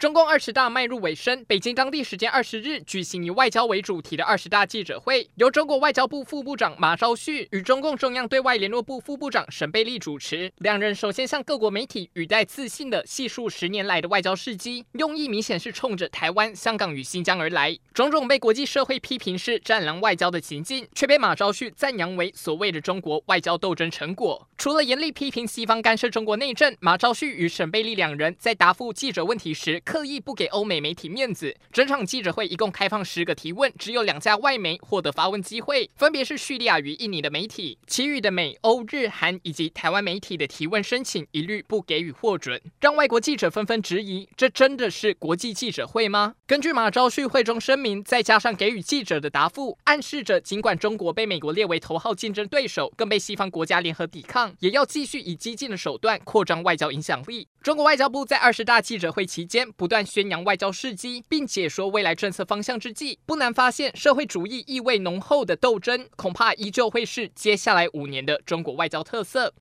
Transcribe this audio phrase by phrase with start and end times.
[0.00, 10.50] 中共二十大迈入尾声，北京当地时间二十日举行以外交为主题的二十大记者会，由中国外交部副部长马朝旭与中共中央对外联络部副部长沈贝利主持。
[10.56, 17.76] 两人首先向各国媒体语带自信地细述十年来的外交事迹，用意明显是冲着台湾、香港与新疆而来。
[17.92, 24.48] 种种被国际社会批评是战狼外交的行径，却被马朝旭赞扬为所谓的中国外交斗争成果。
[24.56, 46.36] 除了严厉批评西方干涉中国内政，马朝旭与沈贝利两人在答复记者问题时，刻意不给欧美媒体面子，整场记者会一共开放十个提问，只有两家外媒获得发问机会，分别是叙利亚与印尼的媒体，其余的美、欧、日、韩以及台湾媒体的提问申请一律不给予获准，让外国记者纷纷质疑：这真的是国际记者会吗？
[46.46, 57.48] 根据马朝旭会中声明，再加上给予记者的答复，暗示着尽管中国被美国列为头号竞争对手，更被西方国家联合抵抗，也要继续以激进的手段扩张外交影响力。
[57.62, 69.52] 中国外交部在二十大记者会期间不断宣扬外交事迹，并解说未来政策方向之际，不难发现社会主义意味浓厚的斗争，恐怕依旧会是接下来五年的中国外交特色。